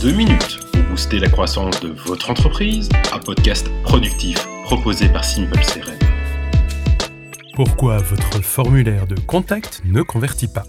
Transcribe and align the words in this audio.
deux 0.00 0.12
minutes 0.12 0.60
pour 0.72 0.82
booster 0.84 1.18
la 1.18 1.28
croissance 1.28 1.80
de 1.80 1.88
votre 1.88 2.30
entreprise, 2.30 2.88
un 3.12 3.18
podcast 3.18 3.68
productif 3.82 4.46
proposé 4.62 5.08
par 5.08 5.24
Simple 5.24 5.58
CRM. 5.58 5.98
Pourquoi 7.54 7.98
votre 7.98 8.40
formulaire 8.40 9.08
de 9.08 9.18
contact 9.18 9.82
ne 9.84 10.02
convertit 10.02 10.46
pas? 10.46 10.64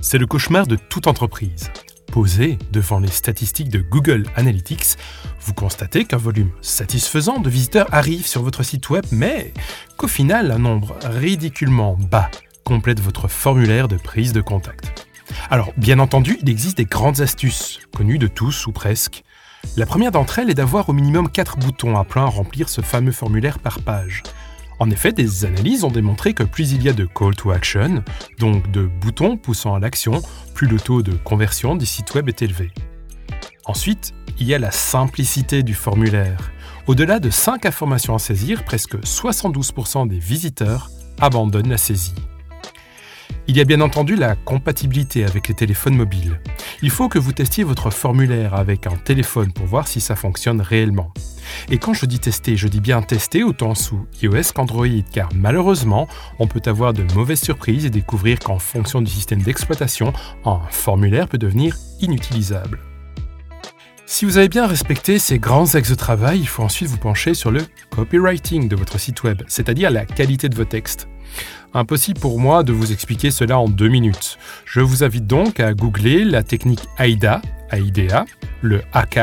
C'est 0.00 0.18
le 0.18 0.26
cauchemar 0.26 0.68
de 0.68 0.76
toute 0.76 1.08
entreprise. 1.08 1.72
Posé 2.12 2.56
devant 2.70 3.00
les 3.00 3.10
statistiques 3.10 3.70
de 3.70 3.80
Google 3.80 4.26
Analytics, 4.36 4.96
vous 5.40 5.54
constatez 5.54 6.04
qu'un 6.04 6.16
volume 6.16 6.52
satisfaisant 6.60 7.40
de 7.40 7.50
visiteurs 7.50 7.92
arrive 7.92 8.28
sur 8.28 8.42
votre 8.42 8.62
site 8.62 8.90
web, 8.90 9.04
mais 9.10 9.52
qu'au 9.96 10.08
final, 10.08 10.52
un 10.52 10.58
nombre 10.58 10.96
ridiculement 11.02 11.96
bas 11.98 12.30
complète 12.62 13.00
votre 13.00 13.26
formulaire 13.26 13.88
de 13.88 13.96
prise 13.96 14.32
de 14.32 14.40
contact. 14.40 15.08
Alors, 15.50 15.72
bien 15.76 15.98
entendu, 15.98 16.38
il 16.42 16.48
existe 16.48 16.76
des 16.76 16.84
grandes 16.84 17.20
astuces, 17.20 17.73
connues 17.94 18.18
de 18.18 18.26
tous 18.26 18.66
ou 18.66 18.72
presque. 18.72 19.24
La 19.76 19.86
première 19.86 20.10
d'entre 20.10 20.38
elles 20.38 20.50
est 20.50 20.54
d'avoir 20.54 20.88
au 20.88 20.92
minimum 20.92 21.30
4 21.30 21.56
boutons 21.56 21.96
à 21.96 22.04
plein 22.04 22.24
à 22.24 22.28
remplir 22.28 22.68
ce 22.68 22.82
fameux 22.82 23.12
formulaire 23.12 23.58
par 23.58 23.80
page. 23.80 24.22
En 24.80 24.90
effet, 24.90 25.12
des 25.12 25.44
analyses 25.44 25.84
ont 25.84 25.90
démontré 25.90 26.34
que 26.34 26.42
plus 26.42 26.72
il 26.72 26.82
y 26.82 26.88
a 26.88 26.92
de 26.92 27.06
call 27.06 27.34
to 27.36 27.52
action, 27.52 28.02
donc 28.38 28.70
de 28.70 28.86
boutons 28.86 29.36
poussant 29.36 29.74
à 29.74 29.78
l'action, 29.78 30.20
plus 30.52 30.66
le 30.66 30.80
taux 30.80 31.02
de 31.02 31.12
conversion 31.12 31.76
des 31.76 31.86
sites 31.86 32.12
web 32.14 32.28
est 32.28 32.42
élevé. 32.42 32.72
Ensuite, 33.64 34.12
il 34.38 34.46
y 34.46 34.54
a 34.54 34.58
la 34.58 34.72
simplicité 34.72 35.62
du 35.62 35.74
formulaire. 35.74 36.50
Au-delà 36.86 37.20
de 37.20 37.30
5 37.30 37.64
informations 37.64 38.14
à 38.14 38.18
saisir, 38.18 38.64
presque 38.64 38.96
72% 38.96 40.08
des 40.08 40.18
visiteurs 40.18 40.90
abandonnent 41.20 41.70
la 41.70 41.78
saisie. 41.78 42.14
Il 43.46 43.56
y 43.56 43.60
a 43.60 43.64
bien 43.64 43.80
entendu 43.80 44.16
la 44.16 44.36
compatibilité 44.36 45.24
avec 45.24 45.48
les 45.48 45.54
téléphones 45.54 45.96
mobiles. 45.96 46.40
Il 46.82 46.90
faut 46.90 47.08
que 47.08 47.18
vous 47.18 47.32
testiez 47.32 47.64
votre 47.64 47.90
formulaire 47.90 48.54
avec 48.54 48.86
un 48.86 48.96
téléphone 48.96 49.52
pour 49.52 49.66
voir 49.66 49.88
si 49.88 50.00
ça 50.00 50.16
fonctionne 50.16 50.60
réellement. 50.60 51.12
Et 51.70 51.78
quand 51.78 51.94
je 51.94 52.06
dis 52.06 52.18
tester, 52.18 52.56
je 52.56 52.68
dis 52.68 52.80
bien 52.80 53.02
tester 53.02 53.42
autant 53.42 53.74
sous 53.74 54.06
iOS 54.22 54.52
qu'Android, 54.54 54.86
car 55.12 55.28
malheureusement, 55.34 56.08
on 56.38 56.46
peut 56.46 56.62
avoir 56.66 56.92
de 56.92 57.04
mauvaises 57.14 57.42
surprises 57.42 57.84
et 57.86 57.90
découvrir 57.90 58.38
qu'en 58.38 58.58
fonction 58.58 59.00
du 59.00 59.10
système 59.10 59.42
d'exploitation, 59.42 60.12
un 60.44 60.60
formulaire 60.70 61.28
peut 61.28 61.38
devenir 61.38 61.76
inutilisable. 62.00 62.80
Si 64.06 64.26
vous 64.26 64.36
avez 64.36 64.48
bien 64.48 64.66
respecté 64.66 65.18
ces 65.18 65.38
grands 65.38 65.74
axes 65.74 65.90
de 65.90 65.94
travail, 65.94 66.38
il 66.38 66.48
faut 66.48 66.62
ensuite 66.62 66.88
vous 66.88 66.98
pencher 66.98 67.32
sur 67.32 67.50
le 67.50 67.62
copywriting 67.90 68.68
de 68.68 68.76
votre 68.76 68.98
site 68.98 69.22
web, 69.22 69.42
c'est-à-dire 69.46 69.90
la 69.90 70.04
qualité 70.04 70.48
de 70.48 70.54
vos 70.54 70.66
textes. 70.66 71.08
Impossible 71.72 72.20
pour 72.20 72.38
moi 72.38 72.62
de 72.62 72.72
vous 72.72 72.92
expliquer 72.92 73.30
cela 73.30 73.58
en 73.58 73.68
deux 73.68 73.88
minutes. 73.88 74.38
Je 74.64 74.80
vous 74.80 75.02
invite 75.02 75.26
donc 75.26 75.58
à 75.60 75.74
googler 75.74 76.24
la 76.24 76.42
technique 76.42 76.84
AIDA, 76.98 77.42
AIDA, 77.70 78.24
le 78.62 78.82
AK, 78.92 79.18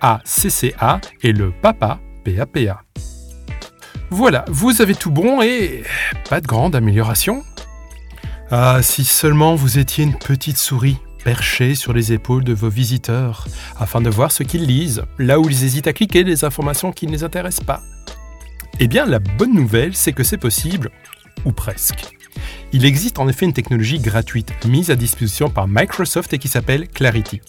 ACCA 0.00 1.00
et 1.22 1.32
le 1.32 1.50
PAPA, 1.50 1.98
PAPA. 2.24 2.82
Voilà, 4.10 4.44
vous 4.48 4.82
avez 4.82 4.94
tout 4.94 5.10
bon 5.10 5.40
et 5.40 5.82
pas 6.28 6.40
de 6.40 6.46
grande 6.46 6.76
amélioration. 6.76 7.42
Ah, 8.50 8.80
si 8.82 9.04
seulement 9.04 9.54
vous 9.54 9.78
étiez 9.78 10.04
une 10.04 10.18
petite 10.18 10.58
souris 10.58 10.98
perchée 11.24 11.74
sur 11.74 11.94
les 11.94 12.12
épaules 12.12 12.44
de 12.44 12.52
vos 12.52 12.68
visiteurs, 12.68 13.48
afin 13.78 14.02
de 14.02 14.10
voir 14.10 14.30
ce 14.30 14.42
qu'ils 14.42 14.66
lisent, 14.66 15.04
là 15.18 15.40
où 15.40 15.48
ils 15.48 15.64
hésitent 15.64 15.86
à 15.86 15.94
cliquer 15.94 16.22
les 16.22 16.44
informations 16.44 16.92
qui 16.92 17.06
ne 17.06 17.12
les 17.12 17.24
intéressent 17.24 17.64
pas. 17.64 17.80
Eh 18.78 18.88
bien, 18.88 19.06
la 19.06 19.20
bonne 19.20 19.54
nouvelle, 19.54 19.96
c'est 19.96 20.12
que 20.12 20.22
c'est 20.22 20.36
possible 20.36 20.90
ou 21.44 21.52
presque. 21.52 22.14
Il 22.72 22.84
existe 22.84 23.18
en 23.18 23.28
effet 23.28 23.46
une 23.46 23.52
technologie 23.52 24.00
gratuite 24.00 24.52
mise 24.66 24.90
à 24.90 24.96
disposition 24.96 25.48
par 25.48 25.68
Microsoft 25.68 26.32
et 26.32 26.38
qui 26.38 26.48
s'appelle 26.48 26.88
Clarity. 26.88 27.40